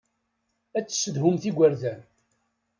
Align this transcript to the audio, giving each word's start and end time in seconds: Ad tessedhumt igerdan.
Ad 0.77 0.85
tessedhumt 0.85 1.43
igerdan. 1.49 2.01